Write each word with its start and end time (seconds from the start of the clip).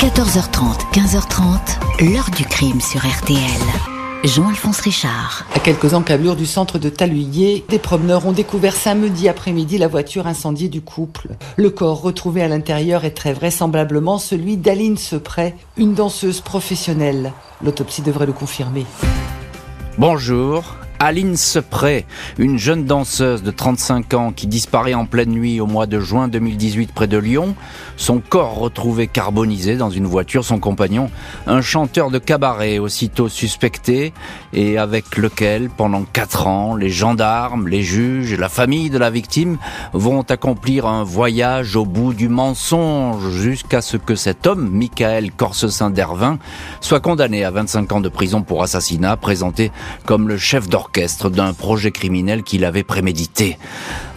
14h30, 0.00 0.94
15h30, 0.94 2.10
l'heure 2.10 2.30
du 2.34 2.46
crime 2.46 2.80
sur 2.80 3.00
RTL. 3.06 3.36
Jean-Alphonse 4.24 4.80
Richard. 4.80 5.44
À 5.54 5.58
quelques 5.58 5.92
encablures 5.92 6.36
du 6.36 6.46
centre 6.46 6.78
de 6.78 6.88
Taluyer, 6.88 7.66
des 7.68 7.78
promeneurs 7.78 8.24
ont 8.24 8.32
découvert 8.32 8.74
samedi 8.74 9.28
après-midi 9.28 9.76
la 9.76 9.88
voiture 9.88 10.26
incendiée 10.26 10.70
du 10.70 10.80
couple. 10.80 11.28
Le 11.58 11.68
corps 11.68 12.00
retrouvé 12.00 12.40
à 12.42 12.48
l'intérieur 12.48 13.04
est 13.04 13.10
très 13.10 13.34
vraisemblablement 13.34 14.16
celui 14.16 14.56
d'Aline 14.56 14.96
Sepret, 14.96 15.54
une 15.76 15.92
danseuse 15.92 16.40
professionnelle. 16.40 17.34
L'autopsie 17.62 18.00
devrait 18.00 18.24
le 18.24 18.32
confirmer. 18.32 18.86
Bonjour, 19.98 20.64
Aline 21.02 21.34
Sepret, 21.34 22.04
une 22.36 22.58
jeune 22.58 22.84
danseuse 22.84 23.42
de 23.42 23.50
35 23.50 24.12
ans 24.12 24.32
qui 24.36 24.46
disparaît 24.46 24.92
en 24.92 25.06
pleine 25.06 25.30
nuit 25.30 25.58
au 25.58 25.66
mois 25.66 25.86
de 25.86 25.98
juin 25.98 26.28
2018 26.28 26.92
près 26.92 27.06
de 27.06 27.16
Lyon. 27.16 27.54
Son 27.96 28.20
corps 28.20 28.56
retrouvé 28.56 29.06
carbonisé 29.06 29.78
dans 29.78 29.88
une 29.88 30.04
voiture, 30.04 30.44
son 30.44 30.58
compagnon, 30.58 31.10
un 31.46 31.62
chanteur 31.62 32.10
de 32.10 32.18
cabaret 32.18 32.78
aussitôt 32.78 33.30
suspecté 33.30 34.12
et 34.52 34.76
avec 34.76 35.16
lequel, 35.16 35.70
pendant 35.70 36.02
quatre 36.02 36.46
ans, 36.46 36.76
les 36.76 36.90
gendarmes, 36.90 37.66
les 37.66 37.82
juges 37.82 38.34
et 38.34 38.36
la 38.36 38.50
famille 38.50 38.90
de 38.90 38.98
la 38.98 39.08
victime 39.08 39.56
vont 39.94 40.20
accomplir 40.20 40.84
un 40.84 41.02
voyage 41.02 41.76
au 41.76 41.86
bout 41.86 42.12
du 42.12 42.28
mensonge 42.28 43.30
jusqu'à 43.30 43.80
ce 43.80 43.96
que 43.96 44.16
cet 44.16 44.46
homme, 44.46 44.68
Michael 44.68 45.32
Corsesin 45.32 45.88
d'Ervin, 45.88 46.38
soit 46.82 47.00
condamné 47.00 47.42
à 47.42 47.50
25 47.50 47.90
ans 47.92 48.00
de 48.02 48.10
prison 48.10 48.42
pour 48.42 48.62
assassinat, 48.62 49.16
présenté 49.16 49.72
comme 50.04 50.28
le 50.28 50.36
chef 50.36 50.68
d'orchestre 50.68 50.89
d'un 51.30 51.52
projet 51.52 51.90
criminel 51.90 52.42
qu'il 52.42 52.64
avait 52.64 52.82
prémédité. 52.82 53.58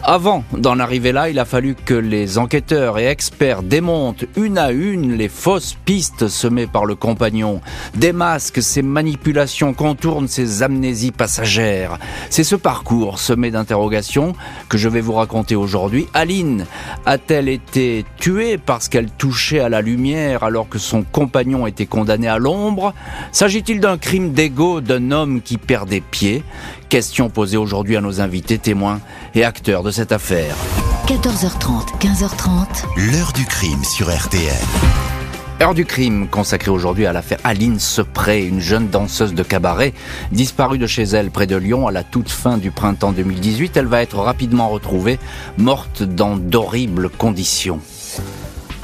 Avant 0.05 0.43
d'en 0.51 0.79
arriver 0.79 1.13
là, 1.13 1.29
il 1.29 1.39
a 1.39 1.45
fallu 1.45 1.75
que 1.75 1.93
les 1.93 2.37
enquêteurs 2.37 2.99
et 2.99 3.05
experts 3.05 3.63
démontent 3.63 4.25
une 4.35 4.57
à 4.57 4.71
une 4.71 5.13
les 5.13 5.29
fausses 5.29 5.77
pistes 5.85 6.27
semées 6.27 6.67
par 6.67 6.83
le 6.83 6.95
compagnon, 6.95 7.61
démasquent 7.95 8.61
ses 8.61 8.81
manipulations, 8.81 9.73
contournent 9.73 10.27
ses 10.27 10.61
amnésies 10.61 11.13
passagères. 11.13 11.99
C'est 12.29 12.43
ce 12.43 12.57
parcours 12.57 13.17
semé 13.17 13.49
d'interrogations 13.49 14.33
que 14.67 14.77
je 14.77 14.89
vais 14.89 14.99
vous 14.99 15.13
raconter 15.13 15.55
aujourd'hui. 15.55 16.07
Aline 16.13 16.65
a-t-elle 17.05 17.47
été 17.47 18.03
tuée 18.17 18.57
parce 18.57 18.89
qu'elle 18.89 19.09
touchait 19.09 19.61
à 19.61 19.69
la 19.69 19.79
lumière 19.79 20.43
alors 20.43 20.67
que 20.67 20.79
son 20.79 21.03
compagnon 21.03 21.65
était 21.65 21.85
condamné 21.85 22.27
à 22.27 22.39
l'ombre? 22.39 22.93
S'agit-il 23.31 23.79
d'un 23.79 23.97
crime 23.97 24.33
d'ego 24.33 24.81
d'un 24.81 25.11
homme 25.11 25.41
qui 25.41 25.57
perd 25.57 25.87
des 25.87 26.01
pieds? 26.01 26.43
Question 26.93 27.27
posée 27.27 27.57
aujourd'hui 27.57 27.97
à 27.97 28.01
nos 28.01 28.21
invités, 28.21 28.59
témoins 28.59 29.01
et 29.33 29.43
acteurs 29.43 29.81
de 29.81 29.89
cette 29.89 30.11
affaire. 30.11 30.55
14h30, 31.07 31.97
15h30. 31.99 33.11
L'heure 33.11 33.33
du 33.33 33.45
crime 33.45 33.83
sur 33.83 34.15
RTL. 34.15 34.53
Heure 35.59 35.73
du 35.73 35.85
crime 35.85 36.27
consacrée 36.27 36.69
aujourd'hui 36.69 37.07
à 37.07 37.11
l'affaire 37.11 37.39
Aline 37.43 37.79
Sepré, 37.79 38.45
une 38.45 38.59
jeune 38.59 38.89
danseuse 38.89 39.33
de 39.33 39.41
cabaret 39.41 39.95
disparue 40.31 40.77
de 40.77 40.85
chez 40.85 41.01
elle 41.01 41.31
près 41.31 41.47
de 41.47 41.55
Lyon 41.55 41.87
à 41.87 41.91
la 41.91 42.03
toute 42.03 42.29
fin 42.29 42.59
du 42.59 42.69
printemps 42.69 43.11
2018. 43.11 43.75
Elle 43.75 43.87
va 43.87 44.03
être 44.03 44.19
rapidement 44.19 44.69
retrouvée, 44.69 45.17
morte 45.57 46.03
dans 46.03 46.35
d'horribles 46.35 47.09
conditions. 47.09 47.79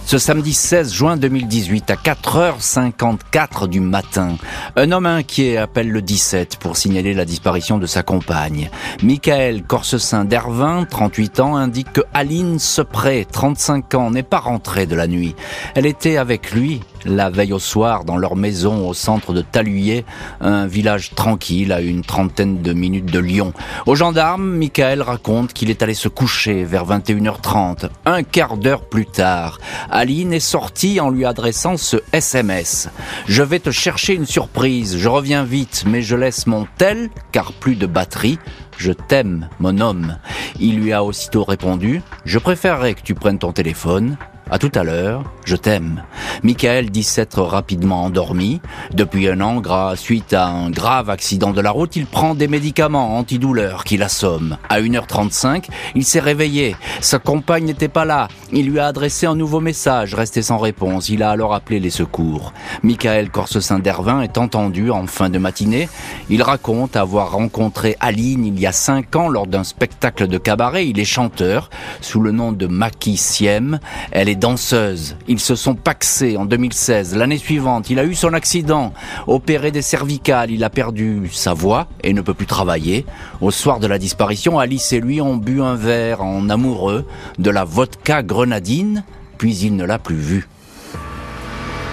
Ce 0.09 0.17
samedi 0.17 0.55
16 0.55 0.91
juin 0.91 1.17
2018 1.17 1.91
à 1.91 1.93
4h54 1.93 3.67
du 3.67 3.79
matin, 3.79 4.37
un 4.75 4.91
homme 4.91 5.05
inquiet 5.05 5.57
appelle 5.57 5.91
le 5.91 6.01
17 6.01 6.57
pour 6.57 6.77
signaler 6.77 7.13
la 7.13 7.25
disparition 7.25 7.77
de 7.77 7.85
sa 7.85 8.01
compagne. 8.01 8.71
Michael 9.03 9.61
Corsesin 9.61 10.25
d'Ervin, 10.25 10.85
38 10.89 11.39
ans, 11.41 11.55
indique 11.55 11.93
que 11.93 12.01
Aline 12.11 12.57
Sepré, 12.57 13.27
35 13.31 13.93
ans, 13.93 14.09
n'est 14.09 14.23
pas 14.23 14.39
rentrée 14.39 14.87
de 14.87 14.95
la 14.95 15.05
nuit. 15.05 15.35
Elle 15.75 15.85
était 15.85 16.17
avec 16.17 16.53
lui 16.53 16.81
la 17.05 17.29
veille 17.29 17.53
au 17.53 17.59
soir 17.59 18.03
dans 18.05 18.17
leur 18.17 18.35
maison 18.35 18.87
au 18.87 18.93
centre 18.93 19.33
de 19.33 19.41
Taluyer, 19.41 20.05
un 20.41 20.67
village 20.67 21.11
tranquille 21.15 21.71
à 21.71 21.81
une 21.81 22.01
trentaine 22.01 22.61
de 22.61 22.73
minutes 22.73 23.11
de 23.11 23.19
Lyon. 23.19 23.53
Au 23.85 23.95
gendarme, 23.95 24.57
Michael 24.57 25.01
raconte 25.01 25.53
qu'il 25.53 25.69
est 25.69 25.81
allé 25.81 25.93
se 25.93 26.07
coucher 26.07 26.63
vers 26.63 26.85
21h30. 26.85 27.89
Un 28.05 28.23
quart 28.23 28.57
d'heure 28.57 28.87
plus 28.87 29.05
tard, 29.05 29.59
Aline 29.89 30.33
est 30.33 30.39
sortie 30.39 30.99
en 30.99 31.09
lui 31.09 31.25
adressant 31.25 31.77
ce 31.77 31.97
SMS. 32.11 32.89
Je 33.27 33.43
vais 33.43 33.59
te 33.59 33.71
chercher 33.71 34.15
une 34.15 34.25
surprise, 34.25 34.97
je 34.97 35.09
reviens 35.09 35.43
vite, 35.43 35.83
mais 35.87 36.01
je 36.01 36.15
laisse 36.15 36.47
mon 36.47 36.67
tel, 36.77 37.09
car 37.31 37.53
plus 37.53 37.75
de 37.75 37.85
batterie. 37.85 38.39
Je 38.77 38.93
t'aime, 38.93 39.49
mon 39.59 39.79
homme. 39.79 40.17
Il 40.59 40.79
lui 40.79 40.93
a 40.93 41.03
aussitôt 41.03 41.43
répondu, 41.43 42.01
je 42.23 42.39
préférerais 42.39 42.93
que 42.93 43.01
tu 43.01 43.13
prennes 43.13 43.37
ton 43.37 43.51
téléphone. 43.51 44.17
À 44.51 44.57
tout 44.57 44.71
à 44.73 44.83
l'heure, 44.83 45.23
je 45.45 45.55
t'aime. 45.55 46.03
Michael 46.41 46.89
dit 46.89 47.03
s'être 47.03 47.41
rapidement 47.43 48.05
endormi. 48.05 48.61
Depuis 48.91 49.27
un 49.29 49.41
an, 49.41 49.61
suite 49.95 50.33
à 50.33 50.47
un 50.47 50.71
grave 50.71 51.11
accident 51.11 51.51
de 51.51 51.61
la 51.61 51.69
route, 51.69 51.95
il 51.95 52.07
prend 52.07 52.33
des 52.33 52.47
médicaments 52.47 53.17
antidouleurs 53.17 53.83
qui 53.83 53.97
l'assomment. 53.97 54.57
À 54.69 54.81
1h35, 54.81 55.65
il 55.93 56.03
s'est 56.03 56.19
réveillé. 56.19 56.75
Sa 56.99 57.19
compagne 57.19 57.65
n'était 57.65 57.89
pas 57.89 58.05
là. 58.05 58.27
Il 58.51 58.71
lui 58.71 58.79
a 58.79 58.87
adressé 58.87 59.27
un 59.27 59.35
nouveau 59.35 59.59
message, 59.59 60.15
resté 60.15 60.41
sans 60.41 60.57
réponse. 60.57 61.09
Il 61.09 61.21
a 61.21 61.29
alors 61.29 61.53
appelé 61.53 61.79
les 61.79 61.91
secours. 61.91 62.51
Michael 62.81 63.29
Corsesin 63.29 63.77
d'Ervin 63.77 64.21
est 64.21 64.39
entendu 64.39 64.89
en 64.89 65.05
fin 65.05 65.29
de 65.29 65.37
matinée. 65.37 65.89
Il 66.31 66.41
raconte 66.41 66.95
avoir 66.95 67.33
rencontré 67.33 67.97
Aline 67.99 68.45
il 68.45 68.59
y 68.59 68.65
a 68.65 68.71
cinq 68.71 69.15
ans 69.15 69.29
lors 69.29 69.45
d'un 69.45 69.63
spectacle 69.63 70.27
de 70.27 70.39
cabaret. 70.39 70.87
Il 70.87 70.99
est 70.99 71.05
chanteur 71.05 71.69
sous 72.01 72.21
le 72.21 72.31
nom 72.31 72.51
de 72.51 72.65
Maki 72.65 73.15
Siem. 73.15 73.79
Elle 74.11 74.29
est 74.29 74.38
danseuse. 74.39 75.15
Ils 75.27 75.39
se 75.39 75.55
sont 75.55 75.75
paxés 75.75 76.37
en 76.37 76.45
2016. 76.45 77.15
L'année 77.15 77.37
suivante, 77.37 77.89
il 77.89 77.99
a 77.99 78.05
eu 78.05 78.15
son 78.15 78.33
accident, 78.33 78.93
opéré 79.27 79.71
des 79.71 79.81
cervicales, 79.81 80.51
il 80.51 80.63
a 80.63 80.69
perdu 80.69 81.29
sa 81.31 81.53
voix 81.53 81.87
et 82.03 82.13
ne 82.13 82.21
peut 82.21 82.33
plus 82.33 82.45
travailler. 82.45 83.05
Au 83.41 83.51
soir 83.51 83.79
de 83.79 83.87
la 83.87 83.99
disparition, 83.99 84.57
Alice 84.57 84.91
et 84.93 84.99
lui 84.99 85.21
ont 85.21 85.37
bu 85.37 85.61
un 85.61 85.75
verre 85.75 86.23
en 86.23 86.49
amoureux 86.49 87.05
de 87.37 87.49
la 87.49 87.65
vodka 87.65 88.23
grenadine, 88.23 89.03
puis 89.37 89.55
il 89.57 89.75
ne 89.75 89.85
l'a 89.85 89.99
plus 89.99 90.15
vue. 90.15 90.47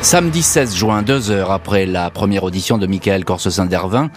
Samedi 0.06 0.40
16 0.40 0.76
juin, 0.76 1.02
deux 1.02 1.32
heures 1.32 1.50
après 1.50 1.84
la 1.84 2.10
première 2.10 2.44
audition 2.44 2.78
de 2.78 2.86
Michael 2.86 3.24
Corsesin 3.24 3.66
d'Ervin, 3.66 4.08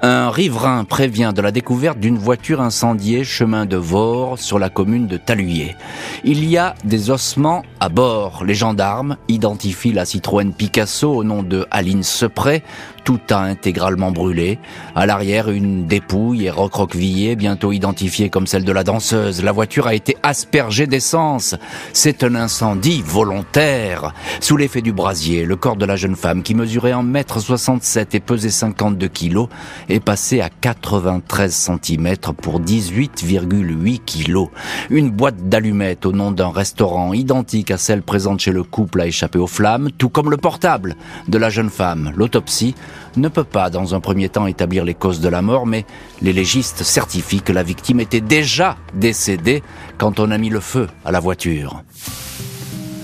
un 0.00 0.30
riverain 0.30 0.84
prévient 0.84 1.32
de 1.36 1.42
la 1.42 1.50
découverte 1.50 1.98
d'une 1.98 2.16
voiture 2.16 2.62
incendiée 2.62 3.24
chemin 3.24 3.66
de 3.66 3.76
Vore 3.76 4.38
sur 4.38 4.58
la 4.58 4.70
commune 4.70 5.06
de 5.06 5.18
Taluyer. 5.18 5.76
Il 6.24 6.46
y 6.46 6.56
a 6.56 6.74
des 6.84 7.10
ossements 7.10 7.62
à 7.78 7.90
bord. 7.90 8.42
Les 8.46 8.54
gendarmes 8.54 9.18
identifient 9.28 9.92
la 9.92 10.06
Citroën 10.06 10.50
Picasso 10.50 11.12
au 11.12 11.24
nom 11.24 11.42
de 11.42 11.66
Aline 11.70 12.04
Sepret, 12.04 12.62
tout 13.04 13.20
a 13.30 13.40
intégralement 13.40 14.10
brûlé. 14.10 14.58
À 14.96 15.04
l'arrière, 15.04 15.50
une 15.50 15.86
dépouille 15.86 16.46
est 16.46 16.50
recroquevillée, 16.50 17.36
bientôt 17.36 17.70
identifiée 17.72 18.30
comme 18.30 18.46
celle 18.46 18.64
de 18.64 18.72
la 18.72 18.82
danseuse. 18.82 19.44
La 19.44 19.52
voiture 19.52 19.86
a 19.86 19.94
été 19.94 20.16
aspergée 20.22 20.86
d'essence. 20.86 21.54
C'est 21.92 22.24
un 22.24 22.34
incendie 22.34 23.02
volontaire. 23.04 24.14
Sous 24.40 24.56
l'effet 24.56 24.80
du 24.80 24.92
brasier, 24.92 25.33
le 25.42 25.56
corps 25.56 25.76
de 25.76 25.84
la 25.84 25.96
jeune 25.96 26.16
femme, 26.16 26.42
qui 26.42 26.54
mesurait 26.54 26.92
1m67 26.92 28.06
et 28.12 28.20
pesait 28.20 28.50
52 28.50 29.08
kg, 29.08 29.46
est 29.88 30.00
passé 30.00 30.40
à 30.40 30.48
93 30.48 31.52
cm 31.52 32.14
pour 32.40 32.60
18,8 32.60 34.00
kg. 34.04 34.50
Une 34.90 35.10
boîte 35.10 35.48
d'allumettes 35.48 36.06
au 36.06 36.12
nom 36.12 36.30
d'un 36.30 36.50
restaurant 36.50 37.12
identique 37.12 37.70
à 37.70 37.78
celle 37.78 38.02
présente 38.02 38.40
chez 38.40 38.52
le 38.52 38.62
couple 38.62 39.00
a 39.00 39.06
échappé 39.06 39.38
aux 39.38 39.46
flammes, 39.46 39.90
tout 39.96 40.08
comme 40.08 40.30
le 40.30 40.36
portable 40.36 40.96
de 41.28 41.38
la 41.38 41.50
jeune 41.50 41.70
femme. 41.70 42.12
L'autopsie 42.16 42.74
ne 43.16 43.28
peut 43.28 43.44
pas 43.44 43.70
dans 43.70 43.94
un 43.94 44.00
premier 44.00 44.28
temps 44.28 44.46
établir 44.46 44.84
les 44.84 44.94
causes 44.94 45.20
de 45.20 45.28
la 45.28 45.42
mort, 45.42 45.66
mais 45.66 45.84
les 46.22 46.32
légistes 46.32 46.82
certifient 46.82 47.42
que 47.42 47.52
la 47.52 47.62
victime 47.62 48.00
était 48.00 48.20
déjà 48.20 48.76
décédée 48.94 49.62
quand 49.98 50.20
on 50.20 50.30
a 50.30 50.38
mis 50.38 50.50
le 50.50 50.60
feu 50.60 50.88
à 51.04 51.12
la 51.12 51.20
voiture. 51.20 51.82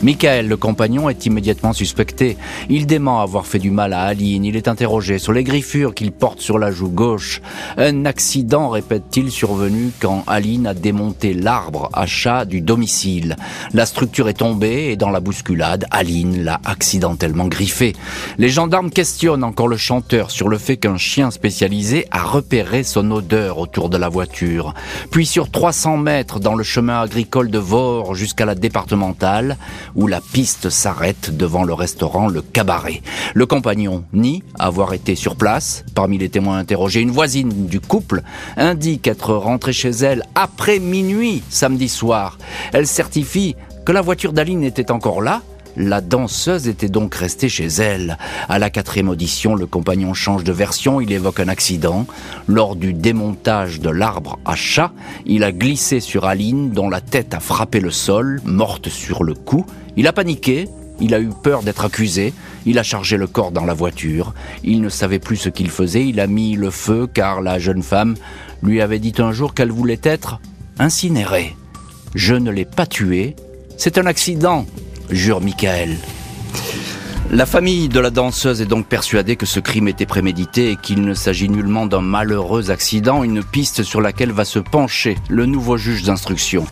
Michael, 0.02 0.48
le 0.48 0.56
compagnon, 0.56 1.10
est 1.10 1.26
immédiatement 1.26 1.74
suspecté. 1.74 2.38
Il 2.70 2.86
dément 2.86 3.20
avoir 3.20 3.46
fait 3.46 3.58
du 3.58 3.70
mal 3.70 3.92
à 3.92 4.02
Aline. 4.02 4.46
Il 4.46 4.56
est 4.56 4.66
interrogé 4.66 5.18
sur 5.18 5.32
les 5.34 5.44
griffures 5.44 5.94
qu'il 5.94 6.10
porte 6.10 6.40
sur 6.40 6.58
la 6.58 6.70
joue 6.70 6.88
gauche. 6.88 7.42
Un 7.76 8.06
accident, 8.06 8.70
répète-t-il, 8.70 9.30
survenu 9.30 9.90
quand 10.00 10.24
Aline 10.26 10.66
a 10.66 10.72
démonté 10.72 11.34
l'arbre 11.34 11.90
à 11.92 12.06
chat 12.06 12.46
du 12.46 12.62
domicile. 12.62 13.36
La 13.74 13.84
structure 13.84 14.30
est 14.30 14.34
tombée 14.34 14.90
et 14.90 14.96
dans 14.96 15.10
la 15.10 15.20
bousculade, 15.20 15.84
Aline 15.90 16.44
l'a 16.44 16.60
accidentellement 16.64 17.48
griffé. 17.48 17.94
Les 18.38 18.48
gendarmes 18.48 18.90
questionnent 18.90 19.44
encore 19.44 19.68
le 19.68 19.76
chanteur 19.76 20.30
sur 20.30 20.48
le 20.48 20.56
fait 20.56 20.78
qu'un 20.78 20.96
chien 20.96 21.30
spécialisé 21.30 22.06
a 22.10 22.22
repéré 22.22 22.84
son 22.84 23.10
odeur 23.10 23.58
autour 23.58 23.90
de 23.90 23.98
la 23.98 24.08
voiture. 24.08 24.74
Puis 25.10 25.26
sur 25.26 25.50
300 25.50 25.98
mètres 25.98 26.40
dans 26.40 26.54
le 26.54 26.64
chemin 26.64 27.02
agricole 27.02 27.50
de 27.50 27.58
Vore 27.58 28.14
jusqu'à 28.14 28.46
la 28.46 28.54
départementale, 28.54 29.58
où 29.94 30.06
la 30.06 30.20
piste 30.20 30.70
s'arrête 30.70 31.36
devant 31.36 31.64
le 31.64 31.74
restaurant 31.74 32.28
Le 32.28 32.42
Cabaret. 32.42 33.02
Le 33.34 33.46
compagnon 33.46 34.04
nie 34.12 34.42
avoir 34.58 34.92
été 34.92 35.14
sur 35.14 35.36
place. 35.36 35.84
Parmi 35.94 36.18
les 36.18 36.28
témoins 36.28 36.58
interrogés, 36.58 37.00
une 37.00 37.10
voisine 37.10 37.66
du 37.66 37.80
couple 37.80 38.22
indique 38.56 39.06
être 39.06 39.34
rentrée 39.34 39.72
chez 39.72 39.90
elle 39.90 40.24
après 40.34 40.78
minuit 40.78 41.42
samedi 41.50 41.88
soir. 41.88 42.38
Elle 42.72 42.86
certifie 42.86 43.56
que 43.84 43.92
la 43.92 44.02
voiture 44.02 44.32
d'Aline 44.32 44.64
était 44.64 44.90
encore 44.90 45.22
là, 45.22 45.42
La 45.76 46.00
danseuse 46.00 46.68
était 46.68 46.88
donc 46.88 47.14
restée 47.14 47.48
chez 47.48 47.66
elle. 47.66 48.18
À 48.48 48.58
la 48.58 48.70
quatrième 48.70 49.08
audition, 49.08 49.54
le 49.54 49.66
compagnon 49.66 50.14
change 50.14 50.42
de 50.42 50.52
version, 50.52 51.00
il 51.00 51.12
évoque 51.12 51.40
un 51.40 51.48
accident. 51.48 52.06
Lors 52.48 52.74
du 52.74 52.92
démontage 52.92 53.80
de 53.80 53.88
l'arbre 53.88 54.38
à 54.44 54.56
chat, 54.56 54.92
il 55.26 55.44
a 55.44 55.52
glissé 55.52 56.00
sur 56.00 56.24
Aline 56.24 56.70
dont 56.70 56.90
la 56.90 57.00
tête 57.00 57.34
a 57.34 57.40
frappé 57.40 57.80
le 57.80 57.90
sol, 57.90 58.40
morte 58.44 58.88
sur 58.88 59.22
le 59.22 59.34
coup. 59.34 59.64
Il 59.96 60.06
a 60.06 60.12
paniqué, 60.12 60.68
il 61.00 61.14
a 61.14 61.20
eu 61.20 61.30
peur 61.42 61.62
d'être 61.62 61.84
accusé, 61.84 62.32
il 62.66 62.78
a 62.78 62.82
chargé 62.82 63.16
le 63.16 63.26
corps 63.26 63.52
dans 63.52 63.64
la 63.64 63.74
voiture, 63.74 64.34
il 64.62 64.80
ne 64.80 64.88
savait 64.88 65.18
plus 65.18 65.36
ce 65.36 65.48
qu'il 65.48 65.70
faisait, 65.70 66.06
il 66.06 66.20
a 66.20 66.26
mis 66.26 66.56
le 66.56 66.70
feu 66.70 67.06
car 67.12 67.40
la 67.40 67.58
jeune 67.58 67.82
femme 67.82 68.16
lui 68.62 68.80
avait 68.80 68.98
dit 68.98 69.14
un 69.18 69.32
jour 69.32 69.54
qu'elle 69.54 69.72
voulait 69.72 70.00
être 70.02 70.40
incinérée. 70.78 71.56
Je 72.14 72.34
ne 72.34 72.50
l'ai 72.50 72.64
pas 72.64 72.86
tuée, 72.86 73.36
c'est 73.76 73.98
un 73.98 74.06
accident, 74.06 74.66
jure 75.10 75.40
Michael. 75.40 75.96
La 77.32 77.46
famille 77.46 77.88
de 77.88 78.00
la 78.00 78.10
danseuse 78.10 78.60
est 78.60 78.66
donc 78.66 78.86
persuadée 78.86 79.36
que 79.36 79.46
ce 79.46 79.60
crime 79.60 79.86
était 79.86 80.04
prémédité 80.04 80.72
et 80.72 80.76
qu'il 80.76 81.02
ne 81.02 81.14
s'agit 81.14 81.48
nullement 81.48 81.86
d'un 81.86 82.00
malheureux 82.00 82.72
accident, 82.72 83.22
une 83.22 83.44
piste 83.44 83.84
sur 83.84 84.00
laquelle 84.00 84.32
va 84.32 84.44
se 84.44 84.58
pencher 84.58 85.16
le 85.28 85.46
nouveau 85.46 85.76
juge 85.76 86.02
d'instruction. 86.02 86.66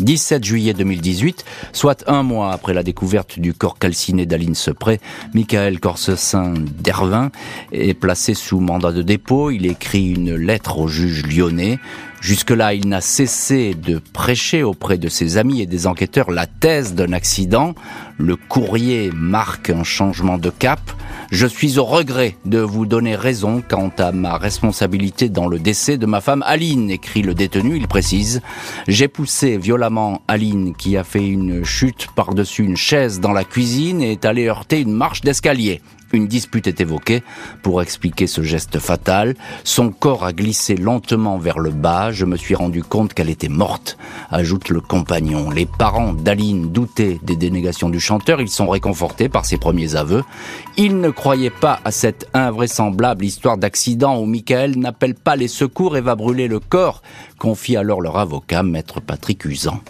17 0.00 0.44
juillet 0.44 0.74
2018, 0.74 1.44
soit 1.72 2.04
un 2.06 2.22
mois 2.22 2.52
après 2.52 2.74
la 2.74 2.82
découverte 2.82 3.38
du 3.38 3.54
corps 3.54 3.78
calciné 3.78 4.26
d'Aline 4.26 4.54
Sepré, 4.54 5.00
Michael 5.34 5.80
Corsessin 5.80 6.54
d'Hervin 6.56 7.30
est 7.72 7.94
placé 7.94 8.34
sous 8.34 8.60
mandat 8.60 8.92
de 8.92 9.02
dépôt. 9.02 9.50
Il 9.50 9.66
écrit 9.66 10.10
une 10.10 10.34
lettre 10.34 10.78
au 10.78 10.88
juge 10.88 11.24
lyonnais 11.26 11.78
Jusque-là, 12.24 12.72
il 12.72 12.88
n'a 12.88 13.02
cessé 13.02 13.74
de 13.74 13.98
prêcher 13.98 14.62
auprès 14.62 14.96
de 14.96 15.10
ses 15.10 15.36
amis 15.36 15.60
et 15.60 15.66
des 15.66 15.86
enquêteurs 15.86 16.30
la 16.30 16.46
thèse 16.46 16.94
d'un 16.94 17.12
accident. 17.12 17.74
Le 18.16 18.34
courrier 18.36 19.10
marque 19.12 19.68
un 19.68 19.84
changement 19.84 20.38
de 20.38 20.48
cap. 20.48 20.80
Je 21.30 21.46
suis 21.46 21.78
au 21.78 21.84
regret 21.84 22.38
de 22.46 22.60
vous 22.60 22.86
donner 22.86 23.14
raison 23.14 23.62
quant 23.68 23.90
à 23.98 24.10
ma 24.10 24.38
responsabilité 24.38 25.28
dans 25.28 25.48
le 25.48 25.58
décès 25.58 25.98
de 25.98 26.06
ma 26.06 26.22
femme 26.22 26.42
Aline, 26.46 26.90
écrit 26.90 27.20
le 27.20 27.34
détenu. 27.34 27.76
Il 27.76 27.88
précise, 27.88 28.40
j'ai 28.88 29.08
poussé 29.08 29.58
violemment 29.58 30.22
Aline 30.26 30.74
qui 30.74 30.96
a 30.96 31.04
fait 31.04 31.28
une 31.28 31.62
chute 31.62 32.06
par-dessus 32.16 32.64
une 32.64 32.78
chaise 32.78 33.20
dans 33.20 33.32
la 33.32 33.44
cuisine 33.44 34.00
et 34.00 34.12
est 34.12 34.24
allée 34.24 34.48
heurter 34.48 34.80
une 34.80 34.94
marche 34.94 35.20
d'escalier. 35.20 35.82
Une 36.14 36.28
dispute 36.28 36.68
est 36.68 36.80
évoquée 36.80 37.24
pour 37.62 37.82
expliquer 37.82 38.28
ce 38.28 38.40
geste 38.40 38.78
fatal. 38.78 39.34
Son 39.64 39.90
corps 39.90 40.24
a 40.24 40.32
glissé 40.32 40.76
lentement 40.76 41.38
vers 41.38 41.58
le 41.58 41.70
bas. 41.70 42.12
Je 42.12 42.24
me 42.24 42.36
suis 42.36 42.54
rendu 42.54 42.84
compte 42.84 43.14
qu'elle 43.14 43.30
était 43.30 43.48
morte, 43.48 43.98
ajoute 44.30 44.68
le 44.68 44.80
compagnon. 44.80 45.50
Les 45.50 45.66
parents 45.66 46.12
d'Aline 46.12 46.70
doutaient 46.70 47.18
des 47.24 47.34
dénégations 47.34 47.90
du 47.90 47.98
chanteur. 47.98 48.40
Ils 48.40 48.48
sont 48.48 48.68
réconfortés 48.68 49.28
par 49.28 49.44
ses 49.44 49.56
premiers 49.56 49.96
aveux. 49.96 50.22
Ils 50.76 51.00
ne 51.00 51.10
croyaient 51.10 51.50
pas 51.50 51.80
à 51.84 51.90
cette 51.90 52.28
invraisemblable 52.32 53.24
histoire 53.24 53.58
d'accident 53.58 54.16
où 54.20 54.24
Michael 54.24 54.78
n'appelle 54.78 55.16
pas 55.16 55.34
les 55.34 55.48
secours 55.48 55.96
et 55.96 56.00
va 56.00 56.14
brûler 56.14 56.46
le 56.46 56.60
corps, 56.60 57.02
confie 57.38 57.76
alors 57.76 58.00
leur 58.00 58.18
avocat, 58.18 58.62
maître 58.62 59.00
Patrick 59.00 59.44
Usan. 59.44 59.80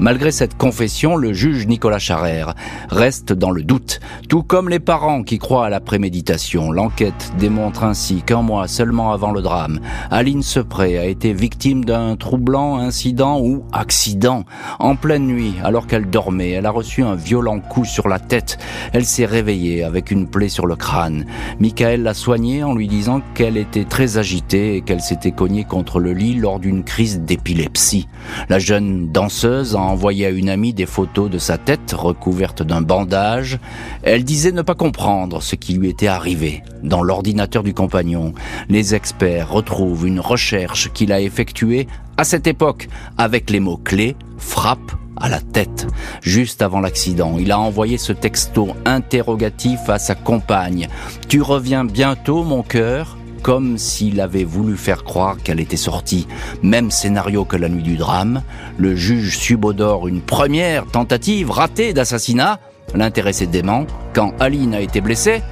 Malgré 0.00 0.32
cette 0.32 0.56
confession, 0.56 1.14
le 1.14 1.34
juge 1.34 1.66
Nicolas 1.66 1.98
Charrère 1.98 2.54
reste 2.88 3.34
dans 3.34 3.50
le 3.50 3.62
doute, 3.62 4.00
tout 4.30 4.42
comme 4.42 4.70
les 4.70 4.78
parents 4.78 5.22
qui 5.22 5.38
croient 5.38 5.66
à 5.66 5.68
la 5.68 5.80
préméditation. 5.80 6.72
L'enquête 6.72 7.32
démontre 7.38 7.84
ainsi 7.84 8.22
qu'un 8.22 8.40
mois 8.40 8.66
seulement 8.66 9.12
avant 9.12 9.30
le 9.30 9.42
drame, 9.42 9.78
Aline 10.10 10.42
Sepré 10.42 10.96
a 10.96 11.04
été 11.04 11.34
victime 11.34 11.84
d'un 11.84 12.16
troublant 12.16 12.78
incident 12.78 13.42
ou 13.42 13.64
accident. 13.72 14.44
En 14.78 14.96
pleine 14.96 15.26
nuit, 15.26 15.56
alors 15.62 15.86
qu'elle 15.86 16.08
dormait, 16.08 16.52
elle 16.52 16.64
a 16.64 16.70
reçu 16.70 17.02
un 17.02 17.14
violent 17.14 17.60
coup 17.60 17.84
sur 17.84 18.08
la 18.08 18.18
tête. 18.18 18.56
Elle 18.94 19.04
s'est 19.04 19.26
réveillée 19.26 19.84
avec 19.84 20.10
une 20.10 20.26
plaie 20.26 20.48
sur 20.48 20.66
le 20.66 20.76
crâne. 20.76 21.26
Michael 21.58 22.04
l'a 22.04 22.14
soignée 22.14 22.64
en 22.64 22.74
lui 22.74 22.88
disant 22.88 23.20
qu'elle 23.34 23.58
était 23.58 23.84
très 23.84 24.16
agitée 24.16 24.76
et 24.76 24.80
qu'elle 24.80 25.02
s'était 25.02 25.32
cognée 25.32 25.64
contre 25.64 26.00
le 26.00 26.14
lit 26.14 26.36
lors 26.36 26.58
d'une 26.58 26.84
crise 26.84 27.20
d'épilepsie. 27.20 28.08
La 28.48 28.58
jeune 28.58 29.12
danseuse 29.12 29.76
en 29.76 29.89
envoyé 29.90 30.26
à 30.26 30.30
une 30.30 30.48
amie 30.48 30.72
des 30.72 30.86
photos 30.86 31.28
de 31.28 31.38
sa 31.38 31.58
tête 31.58 31.92
recouverte 31.92 32.62
d'un 32.62 32.80
bandage. 32.80 33.58
Elle 34.02 34.24
disait 34.24 34.52
ne 34.52 34.62
pas 34.62 34.74
comprendre 34.74 35.42
ce 35.42 35.56
qui 35.56 35.74
lui 35.74 35.88
était 35.88 36.06
arrivé. 36.06 36.62
Dans 36.82 37.02
l'ordinateur 37.02 37.62
du 37.62 37.74
compagnon, 37.74 38.32
les 38.68 38.94
experts 38.94 39.50
retrouvent 39.50 40.06
une 40.06 40.20
recherche 40.20 40.92
qu'il 40.92 41.12
a 41.12 41.20
effectuée 41.20 41.86
à 42.16 42.24
cette 42.24 42.46
époque 42.46 42.88
avec 43.18 43.50
les 43.50 43.60
mots-clés 43.60 44.16
frappe 44.38 44.92
à 45.16 45.28
la 45.28 45.40
tête. 45.40 45.86
Juste 46.22 46.62
avant 46.62 46.80
l'accident, 46.80 47.36
il 47.38 47.52
a 47.52 47.58
envoyé 47.58 47.98
ce 47.98 48.12
texto 48.12 48.74
interrogatif 48.86 49.88
à 49.88 49.98
sa 49.98 50.14
compagne. 50.14 50.88
Tu 51.28 51.42
reviens 51.42 51.84
bientôt, 51.84 52.42
mon 52.42 52.62
cœur 52.62 53.16
comme 53.42 53.78
s'il 53.78 54.20
avait 54.20 54.44
voulu 54.44 54.76
faire 54.76 55.04
croire 55.04 55.36
qu'elle 55.42 55.60
était 55.60 55.76
sortie. 55.76 56.26
Même 56.62 56.90
scénario 56.90 57.44
que 57.44 57.56
la 57.56 57.68
nuit 57.68 57.82
du 57.82 57.96
drame. 57.96 58.42
Le 58.78 58.94
juge 58.94 59.38
subodore 59.38 60.08
une 60.08 60.20
première 60.20 60.86
tentative 60.86 61.50
ratée 61.50 61.92
d'assassinat. 61.92 62.58
L'intéressé 62.94 63.46
dément. 63.46 63.86
Quand 64.14 64.32
Aline 64.40 64.74
a 64.74 64.80
été 64.80 65.00
blessée, 65.00 65.42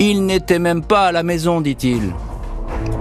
il 0.00 0.26
n'était 0.26 0.58
même 0.58 0.82
pas 0.82 1.06
à 1.06 1.12
la 1.12 1.22
maison, 1.22 1.60
dit-il. 1.60 2.12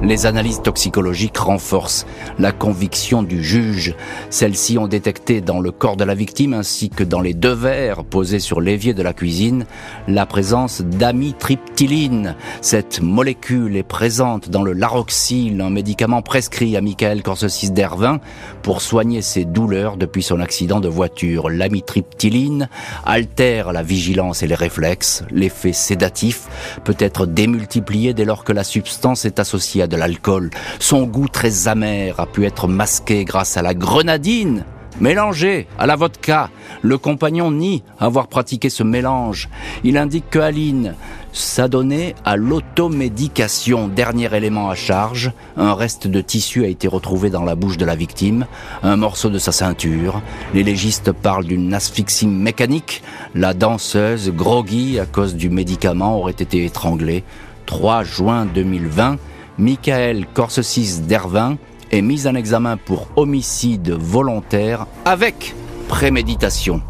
Les 0.03 0.25
analyses 0.25 0.61
toxicologiques 0.61 1.37
renforcent 1.37 2.05
la 2.37 2.51
conviction 2.51 3.23
du 3.23 3.41
juge. 3.41 3.95
Celles-ci 4.29 4.77
ont 4.77 4.89
détecté 4.89 5.39
dans 5.39 5.61
le 5.61 5.71
corps 5.71 5.95
de 5.95 6.03
la 6.03 6.13
victime 6.13 6.53
ainsi 6.53 6.89
que 6.89 7.05
dans 7.05 7.21
les 7.21 7.33
deux 7.33 7.53
verres 7.53 8.03
posés 8.03 8.39
sur 8.39 8.59
l'évier 8.59 8.93
de 8.93 9.01
la 9.01 9.13
cuisine 9.13 9.65
la 10.09 10.25
présence 10.25 10.81
d'amitriptyline. 10.81 12.35
Cette 12.59 12.99
molécule 13.01 13.77
est 13.77 13.83
présente 13.83 14.49
dans 14.49 14.61
le 14.63 14.73
laroxyle, 14.73 15.61
un 15.61 15.69
médicament 15.69 16.21
prescrit 16.21 16.75
à 16.75 16.81
Michael 16.81 17.23
Corsesis 17.23 17.71
d'Hervin 17.71 18.19
pour 18.61 18.81
soigner 18.81 19.21
ses 19.21 19.45
douleurs 19.45 19.95
depuis 19.95 20.23
son 20.23 20.41
accident 20.41 20.81
de 20.81 20.89
voiture. 20.89 21.49
L'amitriptyline 21.49 22.67
altère 23.05 23.71
la 23.71 23.83
vigilance 23.83 24.43
et 24.43 24.47
les 24.47 24.55
réflexes. 24.55 25.23
L'effet 25.31 25.71
sédatif 25.71 26.49
peut 26.83 26.97
être 26.99 27.25
démultiplié 27.25 28.13
dès 28.13 28.25
lors 28.25 28.43
que 28.43 28.51
la 28.51 28.65
substance 28.65 29.23
est 29.23 29.39
associée 29.39 29.81
à 29.81 29.87
de 29.93 29.97
l'alcool. 29.99 30.49
Son 30.79 31.03
goût 31.03 31.27
très 31.27 31.67
amer 31.67 32.19
a 32.19 32.25
pu 32.25 32.45
être 32.45 32.67
masqué 32.67 33.25
grâce 33.25 33.57
à 33.57 33.61
la 33.61 33.75
grenadine 33.75 34.65
mélangée 34.99 35.67
à 35.77 35.85
la 35.85 35.95
vodka. 35.95 36.49
Le 36.81 36.97
compagnon 36.97 37.51
nie 37.51 37.83
avoir 37.99 38.27
pratiqué 38.27 38.69
ce 38.69 38.83
mélange. 38.83 39.49
Il 39.83 39.97
indique 39.97 40.29
que 40.29 40.39
Aline 40.39 40.95
s'adonnait 41.31 42.15
à 42.25 42.35
l'automédication. 42.35 43.87
Dernier 43.87 44.35
élément 44.35 44.69
à 44.69 44.75
charge, 44.75 45.31
un 45.57 45.73
reste 45.73 46.07
de 46.07 46.21
tissu 46.21 46.63
a 46.63 46.67
été 46.67 46.87
retrouvé 46.87 47.29
dans 47.29 47.43
la 47.43 47.55
bouche 47.55 47.77
de 47.77 47.85
la 47.85 47.95
victime, 47.95 48.45
un 48.83 48.95
morceau 48.95 49.29
de 49.29 49.39
sa 49.39 49.51
ceinture. 49.51 50.21
Les 50.53 50.63
légistes 50.63 51.11
parlent 51.11 51.45
d'une 51.45 51.73
asphyxie 51.73 52.27
mécanique. 52.27 53.03
La 53.35 53.53
danseuse, 53.53 54.31
groggy 54.31 54.99
à 54.99 55.05
cause 55.05 55.35
du 55.35 55.49
médicament, 55.49 56.17
aurait 56.17 56.31
été 56.31 56.65
étranglée. 56.65 57.23
3 57.65 58.03
juin 58.03 58.45
2020, 58.45 59.17
Michael 59.57 60.25
Corsesis 60.33 61.01
d'Hervin 61.01 61.57
est 61.91 62.01
mis 62.01 62.27
en 62.27 62.35
examen 62.35 62.77
pour 62.77 63.07
homicide 63.15 63.91
volontaire 63.91 64.87
avec 65.05 65.53
préméditation. 65.87 66.81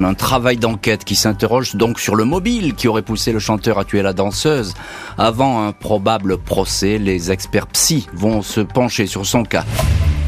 Un 0.00 0.14
travail 0.14 0.58
d'enquête 0.58 1.04
qui 1.04 1.14
s'interroge 1.14 1.76
donc 1.76 1.98
sur 1.98 2.14
le 2.14 2.26
mobile 2.26 2.74
qui 2.74 2.88
aurait 2.88 3.00
poussé 3.00 3.32
le 3.32 3.38
chanteur 3.38 3.78
à 3.78 3.86
tuer 3.86 4.02
la 4.02 4.12
danseuse. 4.12 4.74
Avant 5.16 5.66
un 5.66 5.72
probable 5.72 6.36
procès, 6.36 6.98
les 6.98 7.32
experts 7.32 7.68
psy 7.68 8.06
vont 8.12 8.42
se 8.42 8.60
pencher 8.60 9.06
sur 9.06 9.24
son 9.24 9.44
cas. 9.44 9.64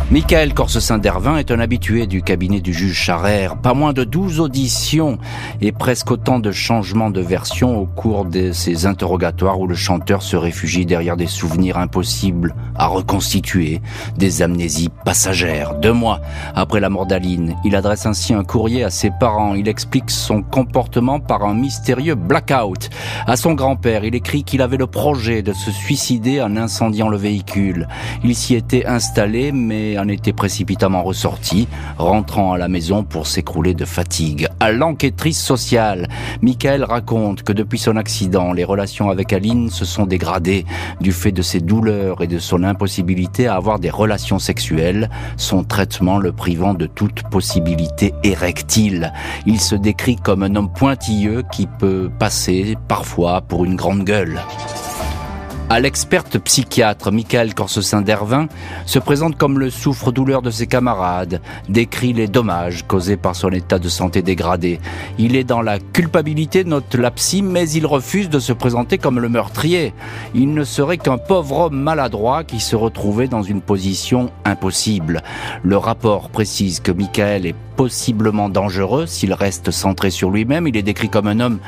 Michael 0.08 0.54
Corsesin-Dervin 0.54 1.36
est 1.36 1.50
un 1.50 1.58
habitué 1.58 2.06
du 2.06 2.22
cabinet 2.22 2.60
du 2.60 2.72
juge 2.72 2.96
Charrère. 2.96 3.56
Pas 3.56 3.74
moins 3.74 3.92
de 3.92 4.04
12 4.04 4.38
auditions 4.38 5.18
et 5.60 5.72
presque 5.72 6.12
autant 6.12 6.38
de 6.38 6.52
changements 6.52 7.10
de 7.10 7.20
version 7.20 7.76
au 7.76 7.86
cours 7.86 8.24
de 8.24 8.52
ces 8.52 8.86
interrogatoires 8.86 9.58
où 9.58 9.66
le 9.66 9.74
chanteur 9.74 10.22
se 10.22 10.36
réfugie 10.36 10.86
derrière 10.86 11.16
des 11.16 11.26
souvenirs 11.26 11.76
impossibles 11.76 12.54
à 12.76 12.86
reconstituer, 12.86 13.82
des 14.16 14.42
amnésies 14.42 14.90
passagères. 15.04 15.74
Deux 15.74 15.92
mois 15.92 16.20
après 16.54 16.78
la 16.78 16.88
mort 16.88 17.06
d'Aline, 17.06 17.56
il 17.64 17.74
adresse 17.74 18.06
ainsi 18.06 18.32
un 18.32 18.44
courrier 18.44 18.84
à 18.84 18.90
ses 18.90 19.10
parents. 19.10 19.54
Il 19.54 19.66
explique 19.66 20.10
son 20.10 20.40
comportement 20.40 21.18
par 21.18 21.42
un 21.42 21.54
mystérieux 21.54 22.14
blackout. 22.14 22.90
À 23.28 23.36
son 23.36 23.54
grand-père, 23.54 24.04
il 24.04 24.14
écrit 24.14 24.44
qu'il 24.44 24.62
avait 24.62 24.76
le 24.76 24.86
projet 24.86 25.42
de 25.42 25.52
se 25.52 25.72
suicider 25.72 26.40
en 26.40 26.56
incendiant 26.56 27.08
le 27.08 27.16
véhicule. 27.16 27.88
Il 28.22 28.36
s'y 28.36 28.54
était 28.54 28.86
installé, 28.86 29.50
mais 29.50 29.98
en 29.98 30.06
était 30.06 30.32
précipitamment 30.32 31.02
ressorti, 31.02 31.66
rentrant 31.98 32.52
à 32.52 32.58
la 32.58 32.68
maison 32.68 33.02
pour 33.02 33.26
s'écrouler 33.26 33.74
de 33.74 33.84
fatigue. 33.84 34.46
À 34.60 34.70
l'enquêtrice 34.70 35.42
sociale, 35.42 36.06
Michael 36.40 36.84
raconte 36.84 37.42
que 37.42 37.52
depuis 37.52 37.80
son 37.80 37.96
accident, 37.96 38.52
les 38.52 38.62
relations 38.62 39.10
avec 39.10 39.32
Aline 39.32 39.70
se 39.70 39.84
sont 39.84 40.06
dégradées 40.06 40.64
du 41.00 41.10
fait 41.10 41.32
de 41.32 41.42
ses 41.42 41.58
douleurs 41.58 42.22
et 42.22 42.28
de 42.28 42.38
son 42.38 42.62
impossibilité 42.62 43.48
à 43.48 43.56
avoir 43.56 43.80
des 43.80 43.90
relations 43.90 44.38
sexuelles, 44.38 45.10
son 45.36 45.64
traitement 45.64 46.18
le 46.18 46.30
privant 46.30 46.74
de 46.74 46.86
toute 46.86 47.24
possibilité 47.24 48.14
érectile. 48.22 49.12
Il 49.46 49.60
se 49.60 49.74
décrit 49.74 50.14
comme 50.14 50.44
un 50.44 50.54
homme 50.54 50.72
pointilleux 50.72 51.42
qui 51.50 51.66
peut 51.66 52.08
passer 52.20 52.76
parfois 52.86 53.15
pour 53.48 53.64
une 53.64 53.76
grande 53.76 54.04
gueule 54.04 54.38
à 55.68 55.80
l'experte 55.80 56.38
psychiatre 56.38 57.10
Michael 57.10 57.52
Corsesin 57.52 58.00
d'Ervin 58.00 58.46
se 58.84 59.00
présente 59.00 59.36
comme 59.36 59.58
le 59.58 59.68
souffre-douleur 59.68 60.40
de 60.40 60.50
ses 60.50 60.68
camarades, 60.68 61.40
décrit 61.68 62.12
les 62.12 62.28
dommages 62.28 62.86
causés 62.86 63.16
par 63.16 63.34
son 63.34 63.50
état 63.50 63.80
de 63.80 63.88
santé 63.88 64.22
dégradé. 64.22 64.78
Il 65.18 65.34
est 65.34 65.44
dans 65.44 65.62
la 65.62 65.80
culpabilité, 65.80 66.62
note 66.62 66.94
la 66.94 67.10
psy, 67.10 67.42
mais 67.42 67.68
il 67.70 67.84
refuse 67.84 68.28
de 68.28 68.38
se 68.38 68.52
présenter 68.52 68.96
comme 68.96 69.18
le 69.18 69.28
meurtrier. 69.28 69.92
Il 70.34 70.54
ne 70.54 70.62
serait 70.62 70.98
qu'un 70.98 71.18
pauvre 71.18 71.58
homme 71.58 71.80
maladroit 71.80 72.44
qui 72.44 72.60
se 72.60 72.76
retrouvait 72.76 73.28
dans 73.28 73.42
une 73.42 73.60
position 73.60 74.30
impossible. 74.44 75.22
Le 75.64 75.76
rapport 75.76 76.30
précise 76.30 76.78
que 76.78 76.92
Michael 76.92 77.44
est 77.44 77.56
possiblement 77.76 78.48
dangereux 78.48 79.06
s'il 79.06 79.32
reste 79.32 79.70
centré 79.70 80.10
sur 80.10 80.30
lui-même. 80.30 80.66
Il 80.66 80.76
est 80.76 80.82
décrit 80.82 81.08
comme 81.08 81.26
un 81.26 81.40
homme 81.40 81.58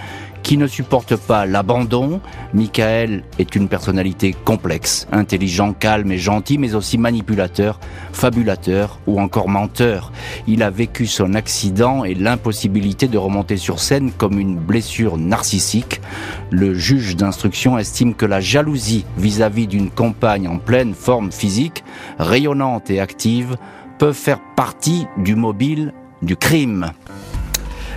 qui 0.43 0.57
ne 0.57 0.67
supporte 0.67 1.17
pas 1.17 1.47
l'abandon. 1.47 2.21
Michael 2.55 3.23
est 3.39 3.55
une 3.55 3.69
personnalité 3.69 4.35
complexe, 4.45 5.07
intelligent, 5.13 5.75
calme 5.75 6.11
et 6.13 6.19
gentil, 6.19 6.59
mais 6.59 6.75
aussi 6.75 6.97
manipulateur, 6.97 7.79
fabulateur 8.13 8.99
ou 9.07 9.21
encore 9.21 9.49
menteur. 9.49 10.13
Il 10.47 10.63
a 10.63 10.71
vécu 10.71 11.07
son 11.07 11.35
accident 11.35 12.05
et 12.05 12.15
l'impossibilité 12.15 13.09
de 13.09 13.19
remonter 13.19 13.57
sur 13.57 13.79
scène 13.79 14.11
comme 14.11 14.39
une 14.39 14.57
blessure 14.57 15.19
narcissique. 15.19 16.01
Le 16.51 16.73
juge 16.73 17.17
d'instruction 17.17 17.79
estime 17.79 18.15
que 18.15 18.27
la 18.27 18.41
jalousie 18.41 19.05
vis-à-vis 19.19 19.67
d'une 19.67 19.91
compagne 19.91 20.49
en 20.49 20.59
pleine 20.59 20.95
forme 20.95 21.31
physique, 21.31 21.85
rayonnante 22.19 22.91
et 22.91 23.01
active, 23.01 23.57
peut 23.99 24.13
faire 24.13 24.41
partie 24.55 25.07
du 25.17 25.35
mobile 25.35 25.93
du 26.23 26.37
crime. 26.37 26.93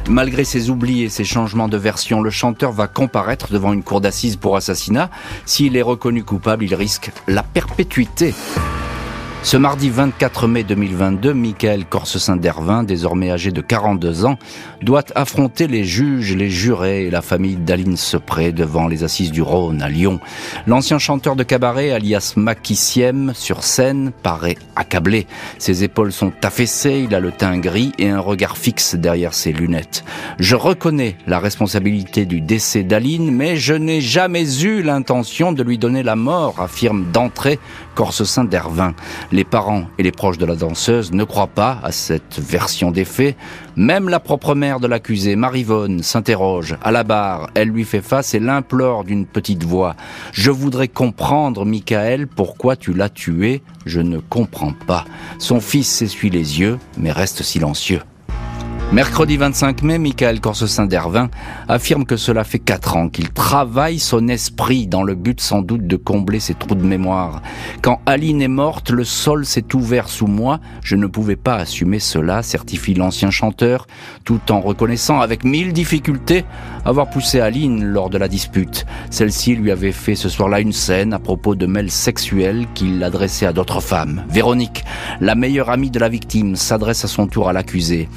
Malgré 0.10 0.44
ses 0.44 0.70
oublis 0.72 1.04
et 1.04 1.10
ses 1.10 1.24
changements 1.24 1.68
de 1.68 1.78
version, 1.78 2.22
le 2.22 2.32
chanteur 2.32 2.72
va 2.72 2.88
comparaître 2.88 3.52
devant 3.52 3.72
une 3.72 3.84
cour 3.84 4.02
d'assises 4.02 4.36
pour 4.36 4.56
assassinat. 4.56 5.12
S'il 5.46 5.78
est 5.78 5.82
reconnu 5.84 6.24
coupable, 6.24 6.66
il 6.66 6.74
risque 6.74 7.12
la 7.28 7.44
perpétuité. 7.44 8.34
Ce 9.44 9.58
mardi 9.58 9.90
24 9.90 10.48
mai 10.48 10.64
2022, 10.64 11.34
Michael 11.34 11.86
Corsesin 11.86 12.36
d'Ervin, 12.36 12.84
désormais 12.84 13.32
âgé 13.32 13.52
de 13.52 13.62
42 13.62 14.26
ans, 14.26 14.38
doit 14.82 15.04
affronter 15.16 15.68
les 15.68 15.84
juges, 15.84 16.36
les 16.36 16.50
jurés 16.50 17.06
et 17.06 17.12
la 17.12 17.22
famille 17.22 17.56
d'Aline 17.56 17.98
Sepré 17.98 18.52
devant 18.52 18.88
les 18.88 19.04
assises 19.04 19.32
du 19.32 19.42
Rhône 19.42 19.82
à 19.82 19.90
Lyon. 19.90 20.20
L'ancien 20.68 21.00
chanteur 21.00 21.36
de 21.36 21.44
cabaret, 21.44 21.92
alias 21.92 22.34
Makissiem, 22.36 23.34
sur 23.36 23.64
scène, 23.64 24.12
paraît 24.24 24.58
accablé. 24.76 25.28
Ses 25.58 25.84
épaules 25.84 26.12
sont 26.12 26.34
affaissées, 26.44 27.06
il 27.08 27.16
a 27.16 27.20
le 27.20 27.32
teint 27.32 27.58
gris 27.58 27.92
et 27.98 28.10
un 28.10 28.20
regard 28.20 28.58
fixe 28.58 28.96
derrière 28.96 29.34
ses 29.34 29.52
lunettes. 29.52 30.04
Je 30.40 30.56
reconnais 30.56 31.16
la 31.28 31.40
responsabilité 31.40 32.26
du 32.26 32.42
décès 32.42 32.84
d'Aline, 32.84 33.32
mais 33.32 33.58
je 33.58 33.74
n'ai 33.74 34.02
jamais 34.02 34.64
eu 34.64 34.82
l'intention 34.82 35.52
de 35.52 35.64
lui 35.64 35.78
donner 35.78 36.04
la 36.04 36.16
mort, 36.16 36.60
affirme 36.60 37.06
d'entrée 37.12 37.60
Corsesin 37.96 38.46
d'Ervin. 38.46 38.94
Les 39.32 39.44
parents 39.44 39.86
et 39.98 40.04
les 40.04 40.12
proches 40.12 40.38
de 40.38 40.46
la 40.46 40.56
danseuse 40.56 41.12
ne 41.12 41.24
croient 41.24 41.48
pas 41.48 41.80
à 41.84 41.92
cette 41.92 42.40
version 42.40 42.92
des 42.92 43.06
faits. 43.06 43.36
Même 43.78 44.10
la 44.10 44.20
propre 44.20 44.54
mère 44.54 44.82
de 44.82 44.88
l'accusé, 44.88 45.36
Marivonne, 45.38 46.04
s'interroge. 46.04 46.76
À 46.84 46.92
la 46.92 47.04
barre, 47.04 47.50
elle 47.56 47.70
lui 47.70 47.86
fait 47.86 48.02
face 48.02 48.34
et 48.34 48.40
l'implore 48.40 49.06
d'une 49.06 49.26
petite 49.26 49.64
voix. 49.64 49.96
Je 50.34 50.52
voudrais 50.52 50.90
comprendre, 50.90 51.66
Michael, 51.66 52.28
pourquoi 52.28 52.76
tu 52.76 52.94
l'as 52.94 53.10
tué. 53.10 53.62
Je 53.86 54.02
ne 54.02 54.18
comprends 54.18 54.74
pas. 54.88 55.06
Son 55.40 55.62
fils 55.62 55.88
s'essuie 55.88 56.30
les 56.30 56.60
yeux, 56.60 56.80
mais 56.98 57.12
reste 57.12 57.44
silencieux. 57.44 58.02
Mercredi 58.94 59.38
25 59.38 59.84
mai, 59.84 59.98
Michael 60.00 60.42
Corsesin 60.42 60.86
d'Ervin 60.86 61.30
affirme 61.70 62.04
que 62.04 62.18
cela 62.18 62.44
fait 62.44 62.60
quatre 62.60 62.98
ans 62.98 63.08
qu'il 63.08 63.30
travaille 63.30 64.00
son 64.00 64.28
esprit 64.28 64.86
dans 64.86 65.04
le 65.04 65.16
but 65.16 65.40
sans 65.40 65.62
doute 65.62 65.88
de 65.88 65.96
combler 65.96 66.42
ses 66.42 66.56
trous 66.56 66.76
de 66.76 66.86
mémoire. 66.86 67.42
Quand 67.82 68.02
Aline 68.06 68.42
est 68.42 68.50
morte, 68.50 68.92
le 68.92 69.06
sol 69.06 69.46
s'est 69.46 69.74
ouvert 69.76 70.10
sous 70.10 70.28
moi. 70.28 70.60
Je 70.84 70.98
ne 70.98 71.08
pouvais 71.08 71.38
pas 71.38 71.56
assumer 71.56 72.00
cela, 72.00 72.44
certifie 72.44 72.94
l'ancien 72.94 73.32
chanteur, 73.32 73.88
tout 74.26 74.42
en 74.52 74.60
reconnaissant 74.60 75.22
avec 75.22 75.46
mille 75.46 75.72
difficultés 75.72 76.44
avoir 76.84 77.10
poussé 77.10 77.40
Aline 77.40 77.86
lors 77.86 78.10
de 78.10 78.18
la 78.18 78.28
dispute. 78.28 78.86
Celle-ci 79.10 79.56
lui 79.56 79.72
avait 79.72 79.94
fait 79.94 80.16
ce 80.16 80.28
soir-là 80.28 80.60
une 80.60 80.74
scène 80.74 81.14
à 81.14 81.20
propos 81.20 81.56
de 81.56 81.66
mails 81.66 81.92
sexuels 81.92 82.68
qu'il 82.74 83.02
adressait 83.04 83.46
à 83.46 83.54
d'autres 83.54 83.82
femmes. 83.82 84.26
Véronique, 84.30 84.84
la 85.22 85.36
meilleure 85.36 85.70
amie 85.70 85.92
de 85.92 86.00
la 86.00 86.10
victime, 86.10 86.58
s'adresse 86.58 87.06
à 87.06 87.08
son 87.08 87.28
tour 87.28 87.48
à 87.48 87.54
l'accusé. 87.54 88.10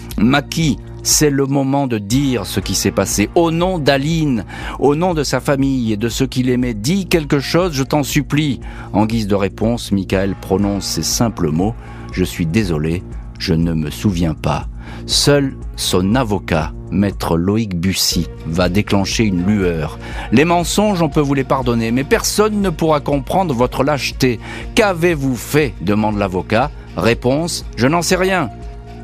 C'est 1.02 1.30
le 1.30 1.47
moment 1.47 1.87
de 1.87 1.99
dire 1.99 2.47
ce 2.47 2.61
qui 2.61 2.75
s'est 2.75 2.90
passé. 2.90 3.28
Au 3.35 3.50
nom 3.50 3.78
d'Aline, 3.78 4.44
au 4.78 4.94
nom 4.94 5.14
de 5.14 5.23
sa 5.23 5.40
famille 5.40 5.92
et 5.92 5.97
de 5.97 6.09
ceux 6.09 6.26
qu'il 6.26 6.49
aimait, 6.49 6.75
dis 6.75 7.06
quelque 7.06 7.40
chose, 7.40 7.73
je 7.75 7.83
t'en 7.83 8.02
supplie. 8.02 8.61
En 8.92 9.06
guise 9.06 9.26
de 9.26 9.35
réponse, 9.35 9.92
Michael 9.92 10.35
prononce 10.40 10.87
ces 10.87 11.02
simples 11.02 11.50
mots. 11.50 11.75
Je 12.12 12.25
suis 12.25 12.47
désolé, 12.47 13.02
je 13.38 13.52
ne 13.54 13.75
me 13.75 13.90
souviens 13.90 14.35
pas. 14.35 14.66
Seul 15.06 15.56
son 15.76 16.14
avocat, 16.14 16.73
maître 16.90 17.37
Loïc 17.37 17.76
Bussy, 17.76 18.26
va 18.47 18.68
déclencher 18.68 19.25
une 19.25 19.44
lueur. 19.44 19.99
Les 20.33 20.44
mensonges, 20.44 21.02
on 21.02 21.09
peut 21.09 21.21
vous 21.21 21.35
les 21.35 21.44
pardonner, 21.44 21.90
mais 21.90 22.04
personne 22.04 22.62
ne 22.62 22.71
pourra 22.71 23.00
comprendre 23.00 23.52
votre 23.52 23.85
lâcheté. 23.85 24.40
Qu'avez-vous 24.75 25.37
fait? 25.37 25.75
demande 25.83 26.16
l'avocat. 26.16 26.71
Réponse, 26.97 27.66
je 27.76 27.88
n'en 27.88 28.02
sais 28.02 28.16
rien. 28.16 28.50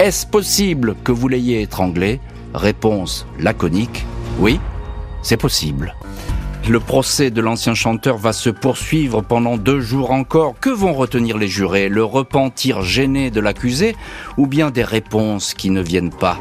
Est-ce 0.01 0.27
possible 0.27 0.97
que 1.05 1.13
vous 1.13 1.29
l'ayez 1.29 1.61
étranglé? 1.61 2.21
Réponse 2.55 3.27
laconique, 3.39 4.07
oui, 4.39 4.59
c'est 5.21 5.37
possible. 5.37 5.95
Le 6.67 6.81
procès 6.81 7.31
de 7.31 7.43
l'ancien 7.43 7.75
chanteur 7.75 8.17
va 8.17 8.33
se 8.33 8.49
poursuivre 8.49 9.21
pendant 9.21 9.59
deux 9.59 9.81
jours 9.81 10.11
encore. 10.11 10.55
Que 10.59 10.71
vont 10.71 10.95
retenir 10.95 11.37
les 11.37 11.49
jurés? 11.49 11.91
Le 11.91 12.03
repentir 12.03 12.81
gêné 12.81 13.31
de 13.31 13.41
l'accusé 13.41 13.95
ou 14.39 14.47
bien 14.47 14.71
des 14.71 14.85
réponses 14.85 15.53
qui 15.53 15.69
ne 15.69 15.83
viennent 15.83 16.09
pas? 16.09 16.39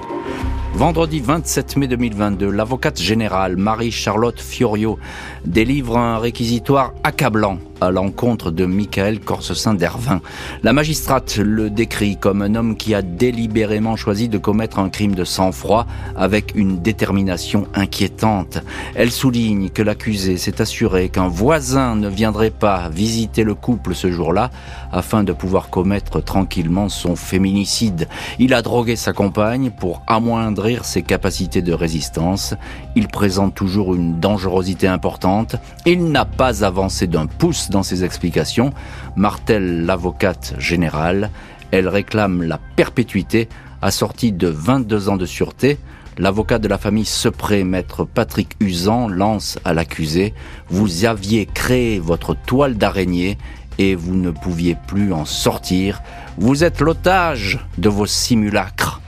Vendredi 0.73 1.19
27 1.19 1.75
mai 1.75 1.87
2022, 1.87 2.49
l'avocate 2.49 3.01
générale 3.01 3.57
Marie-Charlotte 3.57 4.39
Fiorio 4.39 4.99
délivre 5.43 5.97
un 5.97 6.17
réquisitoire 6.17 6.93
accablant 7.03 7.59
à 7.81 7.91
l'encontre 7.91 8.51
de 8.51 8.65
Michael 8.65 9.19
Corsesin 9.19 9.73
d'Ervin. 9.73 10.21
La 10.63 10.73
magistrate 10.73 11.37
le 11.37 11.69
décrit 11.69 12.17
comme 12.17 12.41
un 12.41 12.55
homme 12.55 12.75
qui 12.75 12.93
a 12.93 13.01
délibérément 13.01 13.95
choisi 13.95 14.29
de 14.29 14.37
commettre 14.37 14.79
un 14.79 14.89
crime 14.89 15.15
de 15.15 15.23
sang-froid 15.23 15.85
avec 16.15 16.53
une 16.55 16.79
détermination 16.79 17.67
inquiétante. 17.73 18.59
Elle 18.95 19.11
souligne 19.11 19.69
que 19.69 19.81
l'accusé 19.81 20.37
s'est 20.37 20.61
assuré 20.61 21.09
qu'un 21.09 21.27
voisin 21.27 21.95
ne 21.95 22.09
viendrait 22.09 22.49
pas 22.49 22.89
visiter 22.89 23.43
le 23.43 23.55
couple 23.55 23.95
ce 23.95 24.11
jour-là 24.11 24.49
afin 24.91 25.23
de 25.23 25.33
pouvoir 25.33 25.69
commettre 25.69 26.23
tranquillement 26.23 26.89
son 26.89 27.15
féminicide. 27.15 28.07
Il 28.39 28.53
a 28.53 28.61
drogué 28.61 28.95
sa 28.95 29.13
compagne 29.13 29.71
pour 29.71 30.01
amoindrir 30.07 30.85
ses 30.85 31.01
capacités 31.01 31.61
de 31.61 31.73
résistance. 31.73 32.55
Il 32.95 33.07
présente 33.07 33.55
toujours 33.55 33.95
une 33.95 34.19
dangerosité 34.19 34.87
importante. 34.87 35.55
Il 35.85 36.11
n'a 36.11 36.25
pas 36.25 36.63
avancé 36.63 37.07
d'un 37.07 37.25
pouce 37.25 37.68
dans 37.69 37.83
ses 37.83 38.03
explications, 38.03 38.73
martèle 39.15 39.85
l'avocate 39.85 40.55
générale. 40.57 41.29
Elle 41.71 41.87
réclame 41.87 42.43
la 42.43 42.59
perpétuité 42.75 43.47
assortie 43.81 44.31
de 44.31 44.47
22 44.47 45.09
ans 45.09 45.17
de 45.17 45.25
sûreté. 45.25 45.77
L'avocat 46.17 46.59
de 46.59 46.67
la 46.67 46.77
famille 46.77 47.05
Sepré, 47.05 47.63
maître 47.63 48.03
Patrick 48.03 48.55
Usan, 48.59 49.07
lance 49.07 49.57
à 49.63 49.73
l'accusé 49.73 50.33
Vous 50.69 51.05
aviez 51.05 51.45
créé 51.45 51.99
votre 51.99 52.35
toile 52.35 52.75
d'araignée 52.75 53.37
et 53.77 53.95
vous 53.95 54.15
ne 54.15 54.31
pouviez 54.31 54.75
plus 54.87 55.13
en 55.13 55.23
sortir. 55.23 56.01
Vous 56.37 56.63
êtes 56.63 56.81
l'otage 56.81 57.59
de 57.77 57.87
vos 57.87 58.05
simulacres. 58.05 59.01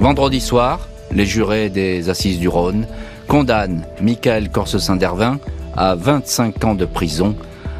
Vendredi 0.00 0.40
soir, 0.40 0.88
les 1.12 1.26
jurés 1.26 1.70
des 1.70 2.08
Assises 2.08 2.38
du 2.38 2.48
Rhône 2.48 2.86
condamnent 3.28 3.84
Michael 4.00 4.50
Corsesin 4.50 4.96
d'Ervin 4.96 5.38
à 5.76 5.94
25 5.94 6.64
ans 6.64 6.74
de 6.74 6.84
prison 6.84 7.36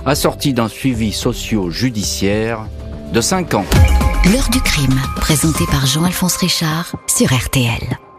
assorti 0.07 0.53
d'un 0.53 0.69
suivi 0.69 1.13
socio-judiciaire 1.13 2.67
de 3.13 3.21
5 3.21 3.55
ans. 3.55 3.67
L'heure 4.33 4.49
du 4.51 4.61
crime, 4.61 5.01
présenté 5.17 5.65
par 5.67 5.87
Jean-Alphonse 5.87 6.37
Richard 6.37 6.95
sur 7.07 7.33
RTL. 7.33 8.10